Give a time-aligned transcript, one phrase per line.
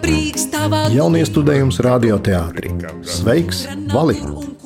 [0.00, 2.70] Brīkstava Jauniestudējums radioteātrī.
[3.02, 4.14] Sveiks, Vali!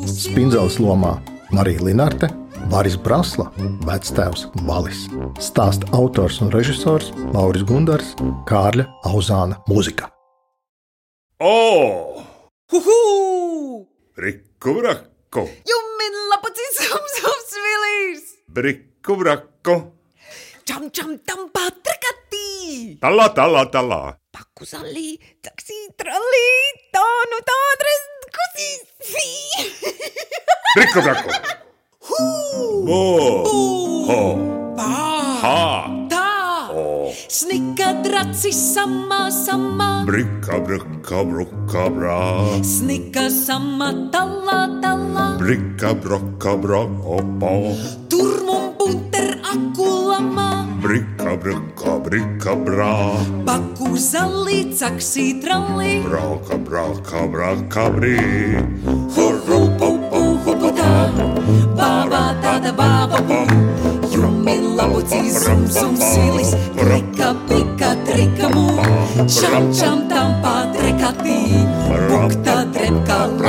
[0.04, 1.14] Spindzels lomā
[1.54, 2.28] Marija Linarte,
[2.68, 3.46] Varis Brasla,
[3.88, 5.06] vectēvs Valis.
[5.40, 8.12] Stāsta autors un režisors Lauris Gundars,
[8.50, 10.10] Kārļa Auzāna mūzika.
[11.40, 12.20] O!
[12.68, 13.00] Huhu!
[14.16, 18.24] Briku, braku, Jumin lapacīs sums sums vilīs!
[18.48, 19.80] briku, braku,
[20.64, 22.03] Čam čam tam patrakatī!
[23.02, 24.02] Talā, talā, talā.
[24.34, 25.14] Paku zalī,
[25.44, 26.48] taksī tralī,
[26.94, 28.82] tā nu tā adres kusīs!
[30.74, 31.28] Briku, braku.
[32.84, 33.02] Bo!
[34.08, 34.20] Ho!
[34.78, 35.60] Ha!
[36.10, 36.24] Tā!
[37.30, 39.90] Snika dracis samā samā!
[40.08, 42.20] Brika, braka, bruka, bra.
[42.66, 45.28] Snika samā talā talā!
[45.40, 47.54] Brika, braka, braka, pa.
[50.94, 51.04] Akulamā!
[51.18, 53.18] Brika, braka, brika, bra.
[53.44, 56.02] Paku zalī, taksī tralī!
[56.06, 58.18] Braka, braka, braka, brī.
[59.10, 61.10] Hurru, pupu, huputā,
[61.74, 63.48] bābā tāda bāba bum.
[64.12, 68.78] Jumin labucī, zum, zum, svilis, trika, pika, trika, mū.
[69.26, 71.66] Šam, šam, tam patrekatī,
[72.06, 73.43] bukta, trepka, lantecī.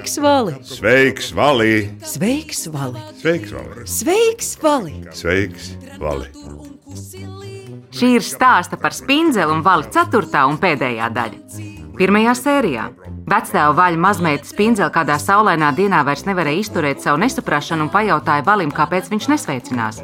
[0.00, 0.54] Sveiks, Vali!
[0.64, 1.90] Sveiks, Valī!
[2.00, 3.00] Sveiks, Vali!
[3.20, 3.84] Sveiks, Valī!
[3.84, 4.94] Sveiks, Vali!
[5.12, 6.30] Sveiks, Valī!
[7.90, 10.30] Šī ir stāsta par spindzeli un vali 4.
[10.48, 11.40] un pēdējā daļa.
[11.98, 12.86] Pirmajā sērijā
[13.28, 18.72] vectēva vaļa mazmeita spindzeli kādā saulainā dienā vairs nevarēja izturēt savu nesaprašanu un pajautāja valim,
[18.72, 20.00] kāpēc viņš nesveicinās.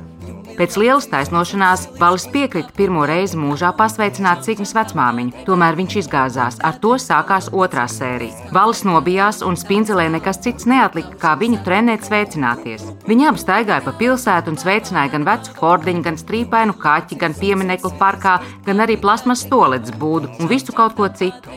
[0.56, 6.56] Pēc lielas taisnošanās Valis piekrita pirmo reizi mūžā pasveicināt Cikņas vecmāmiņu, tomēr viņš izgāzās.
[6.64, 8.48] Ar to sākās otrā sērija.
[8.56, 12.86] Valis nobijās un spindzelē nekas cits neatlika, kā viņu trenēt sveicināties.
[13.08, 17.92] Viņi abi staigāja pa pilsētu un sveicināja gan vecu fordiņu, gan strīpainu kaķi, gan pieminiektu
[18.00, 21.52] parkā, gan arī plasmas stolets būdu un visu kaut ko citu.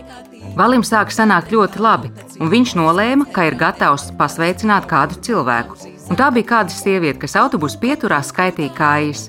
[0.60, 2.12] Valim sāka sanākt ļoti labi,
[2.42, 5.99] un viņš nolēma, ka ir gatavs pasveicināt kādu cilvēku.
[6.10, 9.28] Un tā bija kāda sieviete, kas autobusu pieturā skaitīja kājas.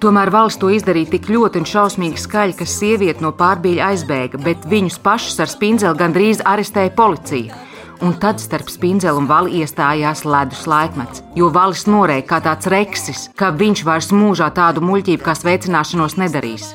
[0.00, 4.64] Tomēr valsts to izdarīja tik ļoti un šausmīgi skaļi, ka sieviete no pārbīļa aizbēga, bet
[4.70, 7.66] viņus pašus ar spindzeli gandrīz arestēja policija.
[8.00, 13.26] Un tad starp spindzeli un vali iestājās ledus laikmets, jo valis norēja kā tāds reksis,
[13.36, 16.70] ka viņš vairs mūžā tādu muļķību kā sveicināšanos nedarīs.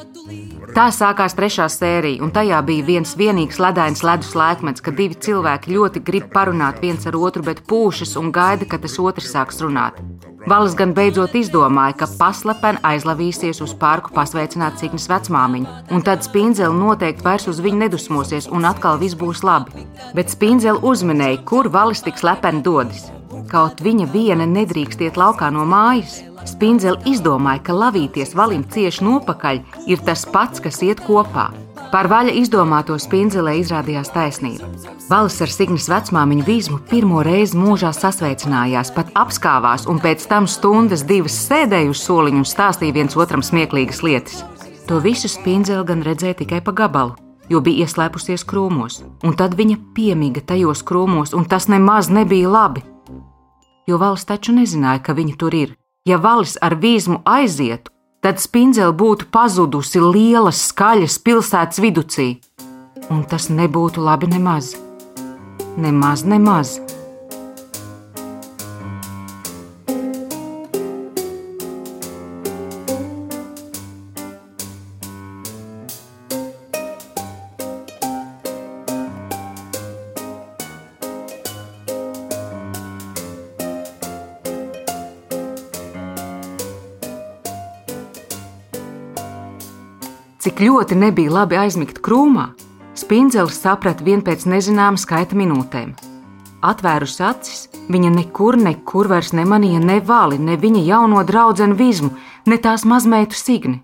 [0.76, 5.72] Tā sākās trešā sērija, un tajā bija viens vienīgs ledains ledus laikmets, kad divi cilvēki
[5.72, 10.02] ļoti grib parunāt viens ar otru, bet pūšas un gaida, ka tas otrs sāks runāt.
[10.46, 16.78] Valis gan beidzot izdomāja, ka paslepeni aizlavīsies uz parku pasveicināt Cikņas vecmāmiņu, un tad spindzeli
[16.78, 19.88] noteikti vairs uz viņu nedusmosies, un atkal viss būs labi.
[20.14, 23.08] Bet spindzeli uzminēja, kur valis tik slepeni dodas.
[23.50, 26.22] Kaut viņa viena nedrīkst iet laukā no mājas.
[26.46, 31.50] Spindzeli izdomāja, ka lavīties valim cieši nopakaļ ir tas pats, kas iet kopā.
[31.96, 34.68] Par vaļa izdomāto spindzelē izrādījās taisnība.
[35.08, 41.06] Valis ar Signas vecmāmiņu vīzmu pirmo reizi mūžā sasveicinājās, pat apskāvās, un pēc tam stundas
[41.08, 44.44] divas sēdēja uz soliņa un stāstīja viens otram smieklīgas lietas.
[44.90, 47.16] To visu spindzeli gan redzēja tikai pa gabalu,
[47.48, 52.84] jo bija ieslēpusies krūmos, un tad viņa piemiga tajos krūmos, un tas nemaz nebija labi.
[53.88, 55.78] Jo valsts taču nezināja, ka viņa tur ir.
[56.04, 57.95] Ja valis ar vīzmu aizietu,
[58.26, 62.30] tad spindzele būtu pazudusi lielas, skaļas pilsētas viducī,
[63.14, 64.72] un tas nebūtu labi nemaz.
[65.78, 66.80] Nemaz, nemaz.
[90.46, 92.52] Cik ļoti nebija labi aizmigt krūmā,
[92.94, 95.96] spindzelis saprata vien pēc nezināma skaita minūtēm.
[96.62, 102.12] Atvērusi acis, viņa nekur, nekur vairs nemanīja ne vali, ne viņa jauno draugu vizmu,
[102.46, 103.80] ne tās mazmeitu signi.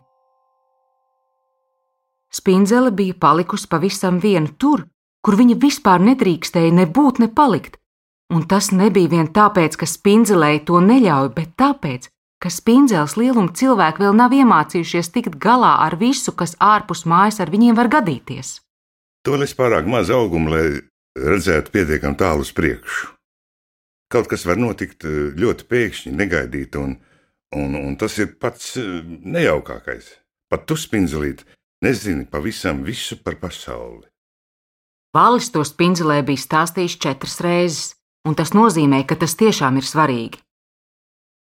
[2.29, 4.85] Spindzele bija palikusi pavisam viena tur,
[5.25, 7.81] kur viņa vispār nedrīkstēja nebūt, ne palikt.
[8.29, 12.10] Un tas nebija vien tāpēc, ka spindzelēji to neļauj, bet tāpēc,
[12.41, 17.53] ka spindzels lieluma cilvēki vēl nav iemācījušies tikt galā ar visu, kas ārpus mājas ar
[17.53, 18.59] viņiem var gadīties.
[19.27, 20.65] To es pārāk maz augumu, lai
[21.17, 23.11] redzētu pietiekami tālu uz priekšu.
[24.11, 26.97] Kaut kas var notikt eh, ļoti pēkšņi, negaidīti, un,
[27.55, 30.09] un, un tas ir pats eh, nejaukākais.
[30.51, 31.45] Pat tu spindzelīt
[31.85, 34.07] nezini pavisam visu par pasauli.
[35.15, 37.93] Valis to spindzelē bija stāstījis četras reizes,
[38.27, 40.41] un tas nozīmē, ka tas tiešām ir svarīgi.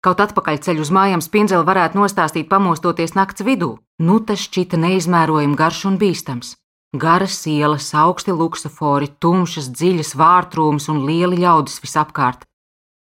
[0.00, 5.58] Kaut atpakaļ ceļu uz mājām spindzeli varētu nostāstīt pamostoties nakts vidū, nu tas šķita neizmērojami
[5.60, 6.54] garš un bīstams.
[6.96, 12.46] Garas ielas, augsti luksofori, tumšas, dziļas vārtrūmas un lieli ļaudis visapkārt.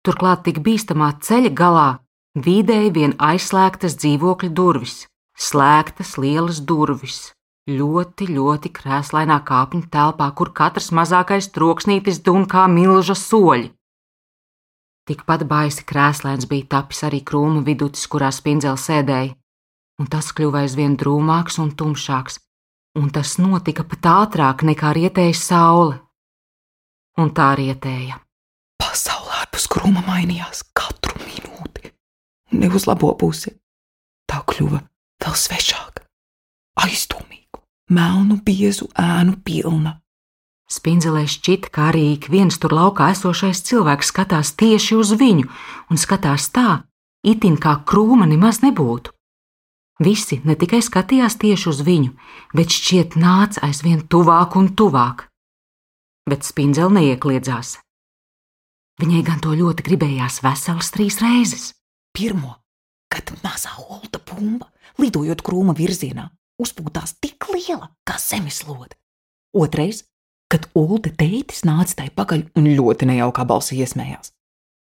[0.03, 1.87] Turklāt tik bīstamā ceļa galā
[2.35, 5.05] vidēji vien aizslēgtas dzīvokļa durvis,
[5.39, 7.31] slēgtas lielas durvis,
[7.71, 13.71] ļoti, ļoti krēslainā kāpņu telpā, kur katrs mazākais troksnītis dun kā milža soļi.
[15.03, 19.33] Tikpat baisi krēslains bija tapis arī krūma viducis, kurā spindzēl sēdēja,
[19.99, 22.39] un tas kļuva aizvien drūmāks un tumšāks,
[22.95, 25.97] un tas notika pat ātrāk nekā rietēja saule.
[27.19, 28.21] Un tā rietēja.
[28.79, 31.91] Pasaulē ārpus krūma mainījās katru minūti,
[32.55, 33.51] ne uz labo pusi.
[34.31, 34.79] Tā kļuva
[35.19, 36.07] vēl svešāka,
[36.79, 37.59] aizdomīga,
[37.91, 39.97] melnu, biezu ēnu pilna.
[40.71, 45.49] Spindzelē šķita, ka arī ik viens tur laukā esošais cilvēks skatās tieši uz viņu
[45.91, 46.83] un skatās tā,
[47.23, 49.11] itin kā krūma nemaz nebūtu.
[50.03, 52.15] Visi ne tikai skatījās tieši uz viņu,
[52.57, 55.27] bet šķiet nāca aizvien tuvāk un tuvāk.
[56.29, 57.77] Bet spindzele neiekliedzās.
[59.01, 61.71] Viņai gan to ļoti gribējās veselas trīs reizes.
[62.13, 62.55] Pirmo,
[63.11, 64.69] kad mazā olda bumba,
[65.01, 66.27] lidojot krūma virzienā,
[66.61, 68.95] uzpūtās tik liela kā zemeslode.
[69.53, 70.03] Otrais,
[70.53, 74.29] kad Ulda tētis nāca tai pakaļ un ļoti nejaukā balsī iesmējās.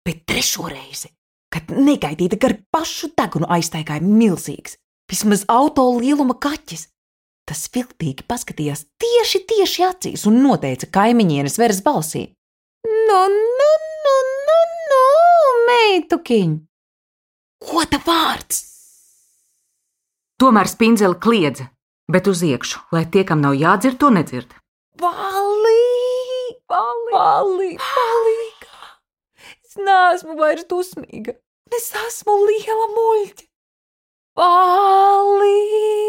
[0.03, 1.13] Bet trešo reizi,
[1.53, 4.75] kad negaidīti gar pašu degunu aiztaigāja milzīgs,
[5.07, 6.89] vismaz auto lieluma kaķis,
[7.47, 12.27] tas viltīgi paskatījās tieši, tieši acīs un noteica kaimiņienes veres balsī:
[12.83, 13.71] Nu, nu,
[14.03, 14.17] nu,
[14.51, 14.59] nu,
[14.91, 15.01] nu,
[15.71, 16.57] meitukiņ!
[17.61, 18.65] Ko ta vārds?
[20.41, 21.69] Tomēr spindzele kliedza,
[22.11, 24.57] bet uz iekšu, lai tie, kam nav jādzird, to nedzird.
[25.01, 28.67] Palīgi, palīgi, palīgi.
[29.65, 31.33] Es neesmu vairs dusmīga.
[31.73, 33.45] Es esmu liela muļķa.
[34.37, 36.01] Palīgi!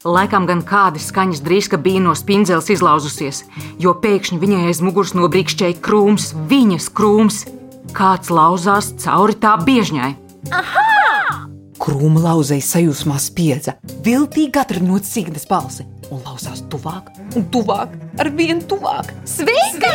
[0.00, 3.42] Laikam gan kāda skaņas drīzka bija no spindzeles izlauzusies,
[3.80, 7.42] jo pēkšņi viņai aiz muguras nobrīkšķēja krūms, viņas krūms.
[7.96, 10.10] Kāds lauzās cauri tā biežņai.
[11.80, 18.60] Krūma lauzēja sajūsmā spiedza, viltīgi atrinot signas balsi un lauzās tuvāk un tuvāk, ar vien
[18.68, 19.12] tuvāk.
[19.28, 19.90] Sveika!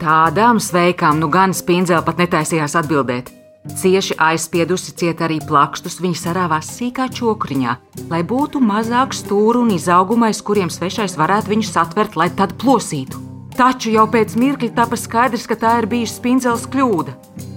[0.00, 3.32] Tādām sveikām nu gan spindzele pat netaisījās atbildēt.
[3.66, 7.72] Cieši aizspiedusi ciet arī plakstus, viņa sarāvās sīkā čokriņā,
[8.12, 13.35] lai būtu mazāk stūru un izaugumais, kuriem svešais varētu viņu satvert, lai tad plosītu.
[13.56, 17.14] Taču jau pēc mirkļa tapa skaidrs, ka tā ir bijusi spindzeles kļūda.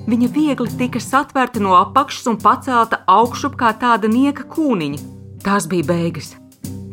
[0.08, 5.02] Viņa viegli tika satverta no apakšas un pacelta augšup kā tāda nieka kūniņa.
[5.44, 6.32] Tās bija beigas.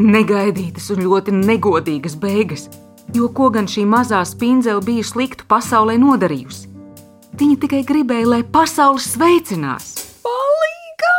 [0.02, 2.66] Negaidītas un ļoti negodīgas beigas,
[3.14, 6.66] jo ko gan šī mazā spindzele bija sliktu pasaulē nodarījusi?
[7.38, 9.92] Viņa tikai gribēja, lai pasaule sveicinās.
[10.26, 11.16] Palīgā!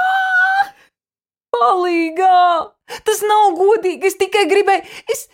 [1.56, 2.39] Palīgā!
[3.07, 4.12] Tas nav godīgi.
[4.12, 5.30] Es tikai gribēju, es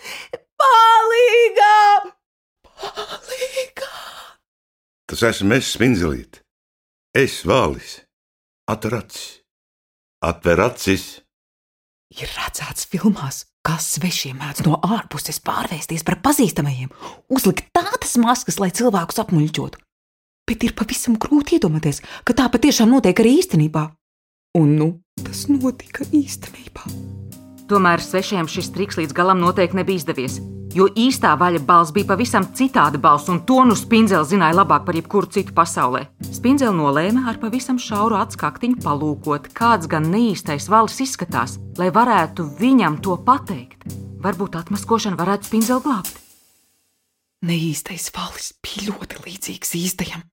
[0.62, 1.80] palīgā!
[2.81, 3.92] Palīgā!
[5.10, 6.42] Tas esmu es, spindzelīt.
[7.14, 8.00] Es vālis.
[8.70, 9.25] Atver acis.
[10.24, 11.07] Atver acis.
[12.14, 16.92] Ir redzēts filmās, kā svešie mēdz no ārpuses pārvērsties par pazīstamajiem,
[17.33, 19.81] uzlikt tādas maskas, lai cilvēkus apmuļķotu.
[20.50, 23.88] Bet ir pavisam grūti iedomāties, ka tā patiešām notiek arī īstenībā.
[24.59, 24.90] Un nu,
[25.24, 27.22] tas notika īstenībā.
[27.72, 30.42] Tomēr svešiem šis triks līdz galam noteikti nebija izdevies,
[30.76, 34.98] jo īstā vaļa balss bija pavisam citāda balss, un to nu spindzele zināja labāk par
[35.00, 36.04] jebkuru citu pasaulē.
[36.28, 43.00] Spindzele nolēma ar pavisam šauru atskaktiņu palūkot, kāds gan neīstais valis izskatās, lai varētu viņam
[43.06, 43.88] to pateikt.
[44.24, 46.20] Varbūt atmaskošana varētu spindzeli glābt.
[47.48, 50.28] Neīstais valis bija ļoti līdzīgs īstajam,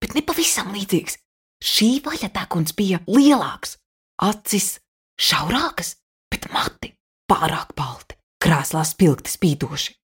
[0.00, 1.18] bet ne pavisam līdzīgs.
[1.64, 3.78] Šī vaļa deguns bija lielāks,
[4.20, 4.74] acis
[5.16, 5.94] šaurākas,
[6.34, 6.90] bet mati
[7.30, 9.94] pārāk balti, krēslā spilgti spīdoši.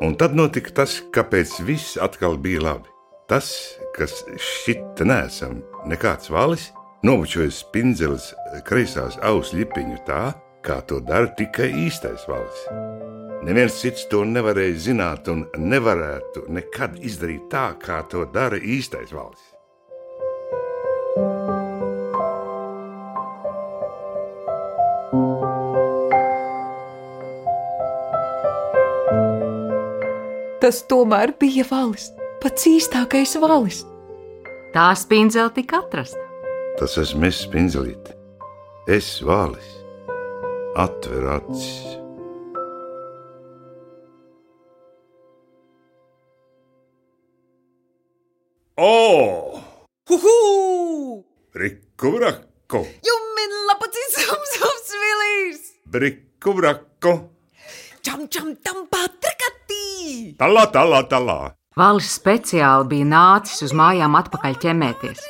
[0.00, 2.88] Un tad notika tas, kāpēc viss atkal bija labi.
[3.28, 3.50] Tas,
[3.92, 5.58] kas šita nesam
[5.90, 6.70] nekāds valis,
[7.04, 8.30] nobučojas spindzeles
[8.64, 10.22] kreisās auss lipiņu tā,
[10.64, 12.64] kā to dara tikai īstais valis.
[13.44, 19.59] Neviens cits to nevarēja zināt un nevarētu nekad izdarīt tā, kā to dara īstais valis.
[30.60, 32.10] Tas tomēr bija valis,
[32.42, 33.78] pats īstākais valis.
[34.74, 36.20] Tā spindzele tika atrasta.
[36.76, 38.12] Tas esmu es, spindzelīte.
[38.84, 39.70] Es vālis.
[40.76, 41.70] Atver acis.
[48.76, 48.92] O!
[50.12, 50.36] Huhu!
[51.56, 52.84] Briku braku!
[53.08, 55.64] Jummin lapaci sum sum svilīs!
[55.88, 57.16] Briku braku!
[58.04, 58.89] Čam čam tam!
[60.38, 61.40] Talā, talā, talā!
[61.78, 65.22] Valis speciāli bija nācis uz mājām atpakaļ ķemēties.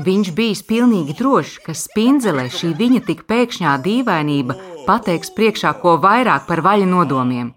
[0.00, 6.46] Viņš bija pilnīgi drošs, ka spindzelē šī viņa tik pēkšņā dīvainība pateiks priekšā ko vairāk
[6.48, 7.52] par vaļa nodomiem.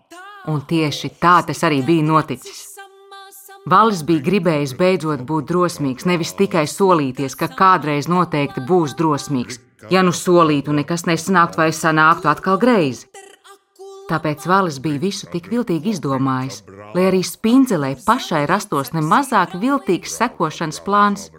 [0.51, 2.65] Un tieši tā tas arī bija noticis.
[3.69, 9.62] Valis bija gribējis beidzot būt drosmīgs, nevis tikai solīties, ka kādreiz noteikti būs drosmīgs.
[9.91, 13.07] Ja nu solītu, nekas nesanāktu vai sanāktu atkal greizi.
[14.10, 16.62] Tāpēc Valis bija visu tik viltīgi izdomājis,
[16.95, 21.29] lai arī spindzelē pašai rastos ne mazāk viltīgs sekošanas plāns.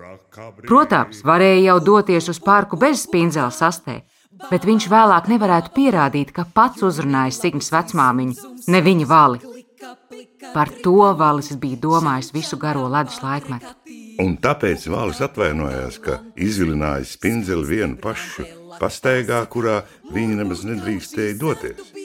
[0.66, 4.00] Protams, varēja jau doties uz parku bez spindzeles sastē,
[4.50, 9.44] bet viņš vēlāk nevarētu pierādīt, ka pats uzrunājis Signas vecmāmiņu, ne viņa vali.
[10.54, 13.74] Par to Valis bija domājis visu garo ledus laikmetu.
[14.22, 18.46] Un tāpēc Vālis atvainojās, ka izvilinājis spindzeli vienu pašu
[18.78, 19.82] pastaigā, kurā
[20.14, 22.03] viņi nemaz nedrīkstēja doties.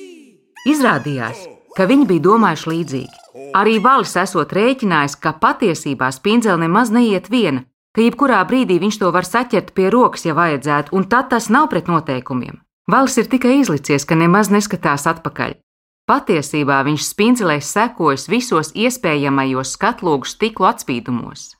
[0.67, 1.45] Izrādījās,
[1.77, 3.19] ka viņi bija domājuši līdzīgi.
[3.55, 7.63] Arī Valis esot rēķinājis, ka patiesībā spindzele nemaz neiet viena,
[7.95, 11.69] ka jebkurā brīdī viņš to var saķert pie rokas, ja vajadzētu, un tad tas nav
[11.71, 12.59] pret noteikumiem.
[12.91, 15.55] Valis ir tikai izlicies, ka nemaz neskatās atpakaļ.
[16.09, 21.53] Patiesībā viņš spindzelēs sekojas visos iespējamajos skatlogu stiklu atspīdumos.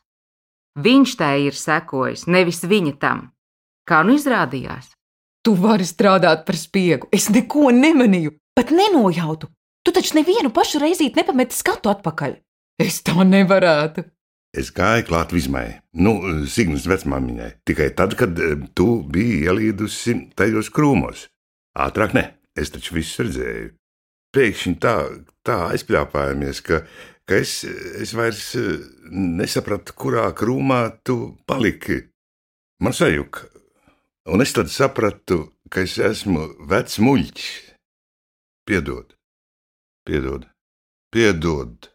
[0.76, 3.30] Viņš tai ir sekojis, nevis viņa tam.
[3.88, 4.92] Kā nu izrādījās?
[5.46, 7.08] Tu vari strādāt par spiegu.
[7.16, 9.48] Es neko nemanīju, pat nenojautu.
[9.86, 12.36] Tu taču nevienu pašu reizīti nepameti skatu atpakaļ.
[12.84, 14.04] Es tā nevarētu.
[14.58, 15.68] Es gāju klāt vismai,
[16.02, 16.16] nu,
[16.50, 21.28] Signas vecmāmiņai, tikai tad, kad eh, tu biji ielīdusi tajos krūmos.
[21.78, 22.24] Ātrāk ne,
[22.58, 23.70] es taču visu redzēju.
[24.34, 24.96] Pēkšņi tā,
[25.46, 26.82] tā aizpļāpājamies, ka,
[27.30, 27.60] ka es,
[28.02, 28.82] es vairs eh,
[29.14, 32.02] nesapratu, kurā krūmā tu paliki.
[32.82, 33.46] Man sajūta,
[34.32, 37.50] un es tad sapratu, ka es esmu vecs muļķis.
[38.70, 39.16] Piedod,
[40.06, 40.46] piedod,
[41.14, 41.90] piedod.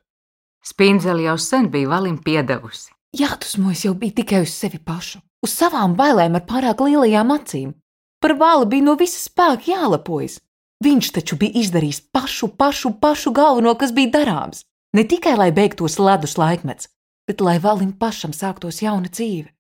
[0.64, 2.90] Spindzele jau sen bija valim piedevusi.
[3.14, 7.74] Jādusmojas jau bija tikai uz sevi pašu, uz savām bailēm ar pārāk lielajām acīm.
[8.18, 10.40] Par vāli bija no visas spēka jālepojas.
[10.82, 14.64] Viņš taču bija izdarījis pašu, pašu, pašu galveno, kas bija darāms.
[14.96, 16.90] Ne tikai lai beigtos ledus laikmets,
[17.28, 19.53] bet lai valim pašam sāktos jauna dzīve.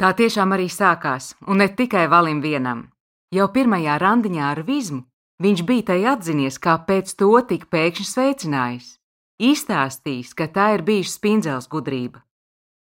[0.00, 2.88] Tā tiešām arī sākās, un ne tikai valim vienam.
[3.32, 5.04] Jau pirmajā randiņā ar vizmu
[5.42, 8.90] viņš bija tai atzinies, kā pēc to tik pēkšņi sveicinājis.
[9.42, 12.22] Izstāstījis, ka tā ir bijusi spindzeles gudrība.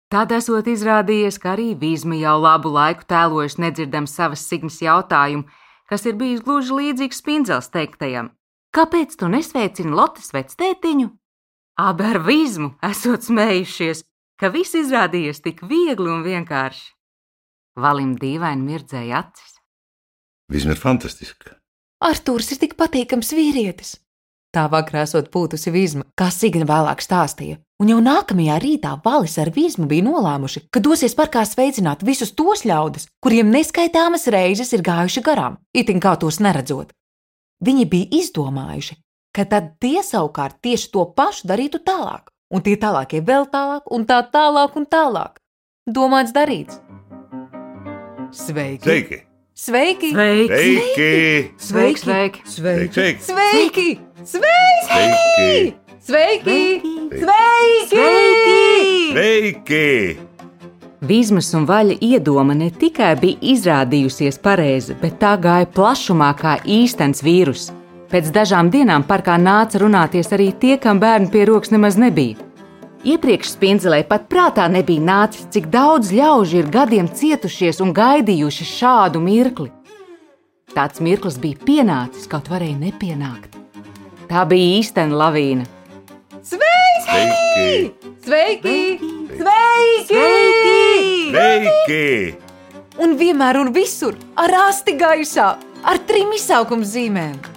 [0.10, 5.46] Tad esot izrādījies, ka arī vizma jau labu laiku tēlojas nedzirdam savas signas jautājumu,
[5.86, 8.32] kas ir bijis gluži līdzīgs spindzeles teiktajam.
[8.74, 11.12] Kāpēc tu nesveicini Lotes vectētiņu?
[11.80, 14.02] Abi ar vizmu esot smējušies,
[14.40, 16.94] ka viss izrādījies tik viegli un vienkārši.
[17.80, 19.58] Valim dīvaini mirdzēja acis.
[20.50, 21.56] Vismaz ir fantastiski.
[22.04, 23.98] Artūrs ir tik patīkams vīrietis.
[24.56, 29.52] Tā vakarā esot pūtusi vizma, kā Signa vēlāk stāstīja, un jau nākamajā rītā Valis ar
[29.54, 35.22] vizmu bija nolēmuši, ka dosies parkā sveicināt visus tos ļaudis, kuriem neskaitāmas reizes ir gājuši
[35.28, 36.96] garām, itin kā tos neredzot.
[37.62, 38.98] Viņi bija izdomājuši,
[39.38, 44.06] ka tad tie savukārt tieši to pašu darītu tālāk, un tie tālākie vēl tālāk, un
[44.10, 45.40] tā tālāk un tālāk.
[45.90, 46.80] Domāts darīts.
[48.32, 48.86] Sveiki!
[49.56, 50.12] Sveiki!
[50.14, 50.14] Sveiki!
[50.14, 51.52] Sveiki!
[51.58, 52.42] Sveiki!
[52.46, 52.46] Sveiki!
[52.46, 53.10] Sveiki!
[53.26, 53.90] Sveiki!
[54.24, 54.56] Sveiki!
[54.90, 55.76] Sveiki!
[56.00, 56.82] Sveiki!
[57.20, 57.88] Sveiki!
[57.90, 59.14] Sveiki!
[59.14, 60.28] Sveiki!
[61.00, 67.24] Vizmas un vaļa iedoma ne tikai bija izrādījusies pareiza, bet tā gāja plašumā kā īstenis
[67.24, 67.70] vīrus.
[68.10, 72.42] Pēc dažām dienām parkā nāca runāties arī tie, kam bērnu pie rokas nemaz nebija.
[73.06, 79.22] Iepriekš spindzelē pat prātā nebija nācis, cik daudz ļaužu ir gadiem cietušies un gaidījuši šādu
[79.22, 79.70] mirkli.
[80.74, 83.56] Tāds mirklis bija pienācis, kaut varēja nepienākt.
[84.30, 85.70] Tā bija īstena lavīna.
[86.42, 87.94] Sveiki!
[88.26, 88.82] Sveiki!
[89.38, 90.26] Sveiki!
[91.30, 92.04] Sveiki!
[93.06, 95.54] Un vienmēr un visur ar asti gaisā,
[95.86, 97.49] ar trim izsaukuma zīmēm.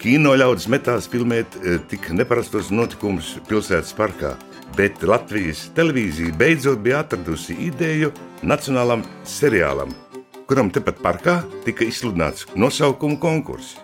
[0.00, 4.34] Kino ļaudis metās filmēt eh, tik neparastos notikumus pilsētas parkā,
[4.76, 9.94] bet Latvijas televīzija beidzot bija atradusi ideju nacionālam seriālam,
[10.48, 13.78] kuram tepat parkā tika izsludināts nosaukumu konkurss.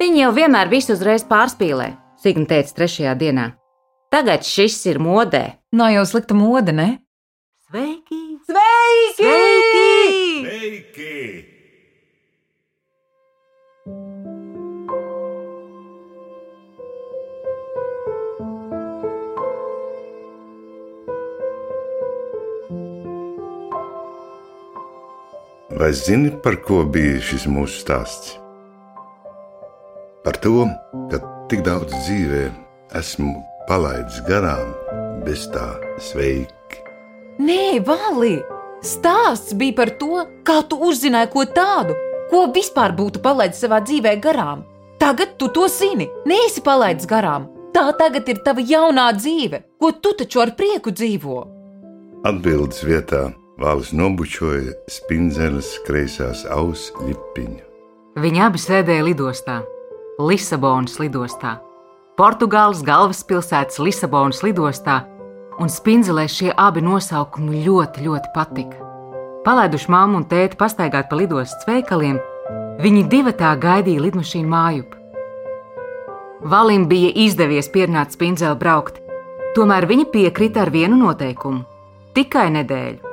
[0.00, 3.50] Viņi jau vienmēr visu uzreiz pārspīlē, Signa teica trešajā dienā.
[4.12, 5.58] Tagad šis ir modē.
[5.76, 6.88] Nav jau slikta mode, ne?
[7.68, 8.22] Sveiki!
[8.46, 9.18] Sveiki!
[9.18, 9.90] Sveiki!
[10.46, 11.55] Sveiki!
[25.78, 28.30] Vai zini, par ko bija šis mūsu stāsts?
[30.24, 30.64] Par to,
[31.10, 32.46] ka tik daudz dzīvē
[32.96, 33.34] esmu
[33.68, 34.72] palaidis garām,
[35.26, 35.66] bez tā
[36.00, 36.80] sveiki.
[37.44, 38.38] Nē, Vali!
[38.80, 42.00] Stāsts bija par to, kā tu uzzināji ko tādu,
[42.32, 44.64] ko vispār būtu palaidis savā dzīvē garām.
[44.96, 47.50] Tagad tu to zini, neesi palaidis garām.
[47.76, 51.42] Tā tagad ir tava jaunā dzīve, ko tu taču ar prieku dzīvo.
[52.24, 57.62] Atbildes vietā Vālis nobučoja spindzeles kreisās auss lipiņu.
[58.20, 59.54] Viņi abi sēdēja lidostā,
[60.20, 61.54] Lisabonas lidostā,
[62.20, 64.98] Portugāles galvaspilsētas Lisabonas lidostā,
[65.56, 68.90] un spindzelē šie abi nosaukumi ļoti, ļoti patika.
[69.48, 72.20] Palaiduši mammu un tēti pastaigāt pa lidostas veikaliem,
[72.84, 74.92] viņi divatā gaidīja lidmašīnu mājup.
[76.44, 79.00] Valim bija izdevies pierunāt spindzeli braukt,
[79.56, 81.64] tomēr viņa piekrita ar vienu noteikumu-
[82.20, 83.05] tikai nedēļu.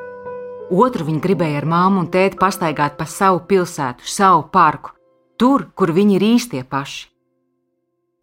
[0.73, 4.95] Otru viņa gribēja ar māmu un tēti pastaigāt pa savu pilsētu, savu parku,
[5.37, 7.03] tur, kur viņi ir īstie paši.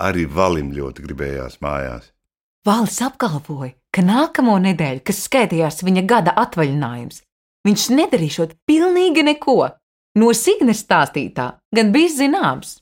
[0.03, 2.11] Arī Valim ļoti gribējās mājās.
[2.67, 7.23] Vālis apgalvoja, ka nākamo nedēļu, kas skaitījās viņa gada atvaļinājums,
[7.69, 9.61] viņš nedarīšot pilnīgi neko.
[10.19, 12.81] No Signes stāstītā gan bija zināms.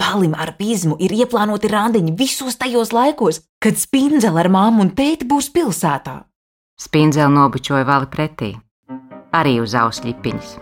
[0.00, 5.28] Vālim ar bizmu ir ieplānoti randiņi visos tajos laikos, kad spindzele ar māmu un tēti
[5.28, 6.22] būs pilsētā.
[6.80, 8.54] Spindzeli nobučoja vali pretī,
[9.34, 10.56] arī uz ausļipiņas.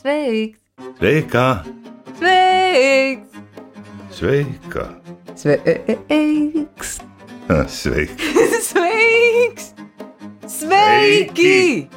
[0.00, 0.58] Sveiks!
[0.98, 1.46] Sveika!
[2.18, 3.38] Sveiks!
[4.16, 4.86] Sveika!
[5.36, 6.98] Sveiks!
[7.48, 8.44] Ha, Sveika!
[8.70, 9.72] Sveiks!
[10.50, 11.88] Sveiki!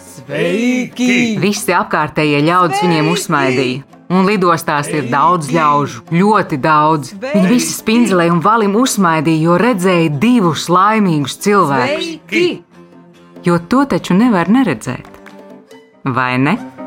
[0.00, 1.14] Sveiki!
[1.42, 3.86] Visi apkārtējie ļaudis viņiem uzsmaidīja.
[4.10, 7.12] Un lidostās ir daudz ļaužu, ļoti daudz.
[7.22, 12.10] Viņi visi spindzelēja un valim uzsmaidīja, jo redzēja divus laimīgus cilvēkus.
[12.26, 12.48] Sveiki!
[13.46, 15.09] Jo to taču nevar neredzēt.
[16.04, 16.79] Vai ne?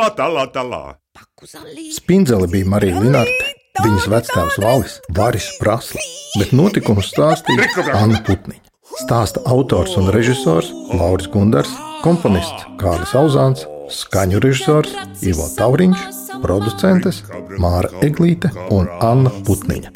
[0.00, 0.84] Talā, talā, talā!
[1.92, 3.50] Spindzele bija Marija Linārte,
[3.84, 6.00] viņas vectēvs Valis, Varis Prasla,
[6.40, 7.66] bet notikumus stāstīja
[7.98, 8.62] Anna Putniņa.
[9.02, 16.06] Stāsta autors un režisors Lauris Gundars, komponists Kārlis Auzāns, skaņu režisors Ivo Tauriņš,
[16.40, 17.20] producentes
[17.60, 19.92] Māra Eglīte un Anna Putniņa.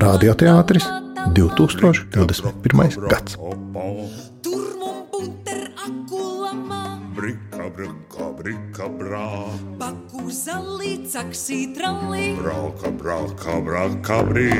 [0.00, 0.88] Radioteātris
[1.36, 3.04] 2021.
[3.04, 3.36] gads.
[4.48, 5.68] Turmum bunter
[8.42, 9.28] brikka, brā!
[9.78, 12.34] pakuzalī, caksī trallī.
[12.38, 14.50] Brauka, brauka, brauka, brī!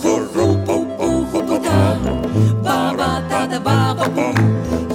[0.00, 1.80] Hurru, pupu, huputā,
[2.64, 4.40] bābā tāda bāba bum.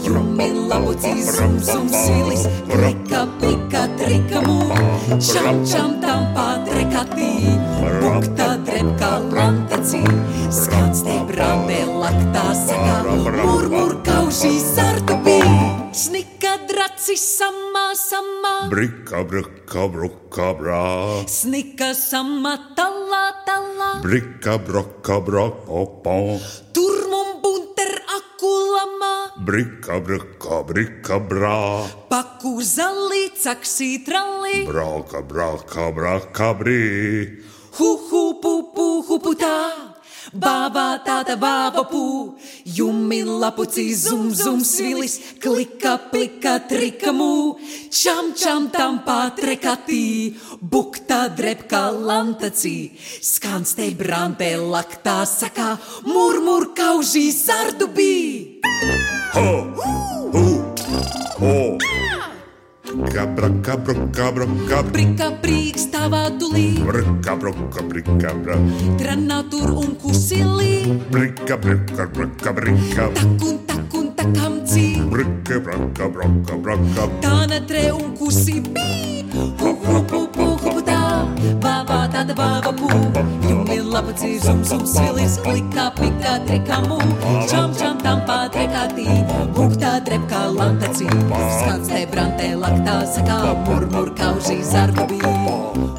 [0.02, 4.58] Jumin labucī, zum, zum, silis, trika, pika, trika, mū.
[5.22, 7.32] Čam, čam, tam patrekatī,
[8.02, 10.02] bukta, drepka, lantacī.
[10.50, 15.42] Skans te brambē, laktā sakā, mur, mur, kaušī, sardubī.
[17.02, 18.70] Draci, samā, samā.
[18.70, 21.26] Brikka, brikka, brukka, brā!
[21.26, 23.88] Snika, samā, talā, talā.
[24.04, 26.38] Brikka, brokka, brok, opo!
[26.78, 29.34] Turmum bunter akulama.
[29.42, 31.90] Brikka, brikka, brikka, brā!
[32.12, 37.42] Paku zalī, caksī trallī, Brauka, brauka, brauka, brī!
[37.80, 39.34] hu hu pu pu hu pu
[40.30, 47.58] Bāba tāda bāba pū, jumi lapucī zum zum svilis, klika plika trikamū,
[47.90, 55.74] čam čam tam patrekatī, bukta drepka lantacī, skanstei brantē laktā sakā,
[56.06, 58.62] murmur kaužī sardubī.
[59.34, 59.50] Ho!
[60.38, 60.48] Ho!
[61.42, 62.11] Ho!
[64.92, 68.58] Brika brīks tavā tulī, braka, braka, brika, braka,
[69.00, 75.56] tranā tur un kusilī, brika, brika, brika, brika, tak un tak un takam cī, brika,
[75.64, 79.24] braka, braka, braka, tāna tre un kusi bī.
[79.32, 81.24] Hu hu pu pu hu pu tā,
[81.64, 82.61] bābā tāda bāba pu,
[84.02, 86.98] lapacī zum zum svilis, klikā pikā trekamu,
[87.50, 89.06] čam čam tam pā trekātī,
[89.54, 93.38] buktā drepkā lantacī, skats te brantē laktā sakā,
[93.68, 94.58] mur mur kaužī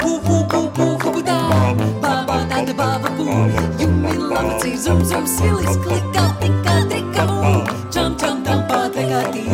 [0.02, 1.38] hu pu pu hu pu tā,
[2.02, 3.26] bābā tāda bāba pu,
[3.78, 7.54] jumi lapacī zum zum svilis, klikā pikā trekamu,
[7.94, 9.46] čam čam tam pā trekātī,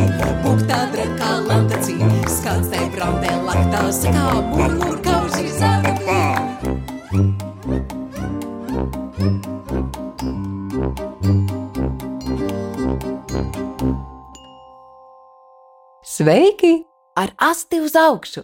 [0.44, 1.98] buktā drepkā lantacī,
[2.38, 4.97] skats te brantē laktā sakā, mur mur
[16.28, 16.84] Sveiki!
[17.16, 18.42] Ar asti uz augšu!